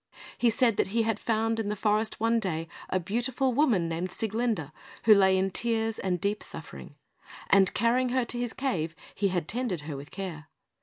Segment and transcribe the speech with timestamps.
[0.35, 4.09] He said that he had found in the forest one day a beautiful woman, named
[4.09, 4.71] Sieglinde,
[5.03, 6.95] who lay in tears and deep suffering;
[7.51, 10.47] and carrying her to his cave, he had tended her with care.